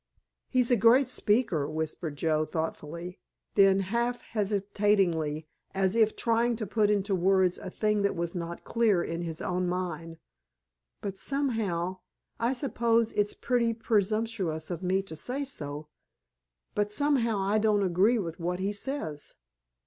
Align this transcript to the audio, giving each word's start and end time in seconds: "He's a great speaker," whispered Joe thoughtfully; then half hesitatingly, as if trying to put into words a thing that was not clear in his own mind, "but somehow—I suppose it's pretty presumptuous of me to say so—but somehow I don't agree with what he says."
"He's 0.49 0.71
a 0.71 0.75
great 0.75 1.09
speaker," 1.09 1.69
whispered 1.69 2.15
Joe 2.15 2.43
thoughtfully; 2.43 3.19
then 3.53 3.81
half 3.81 4.21
hesitatingly, 4.23 5.45
as 5.75 5.95
if 5.95 6.15
trying 6.15 6.55
to 6.55 6.65
put 6.65 6.89
into 6.89 7.13
words 7.13 7.59
a 7.59 7.69
thing 7.69 8.01
that 8.01 8.15
was 8.15 8.33
not 8.33 8.63
clear 8.63 9.03
in 9.03 9.21
his 9.21 9.43
own 9.43 9.67
mind, 9.67 10.17
"but 11.01 11.19
somehow—I 11.19 12.51
suppose 12.53 13.11
it's 13.11 13.35
pretty 13.35 13.75
presumptuous 13.75 14.71
of 14.71 14.81
me 14.81 15.03
to 15.03 15.15
say 15.15 15.43
so—but 15.43 16.91
somehow 16.91 17.37
I 17.37 17.59
don't 17.59 17.83
agree 17.83 18.17
with 18.17 18.39
what 18.39 18.57
he 18.59 18.73
says." 18.73 19.35